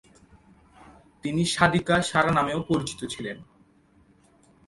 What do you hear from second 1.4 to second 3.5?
সাধিকা শারা নামেও পরিচিত ছিলেন।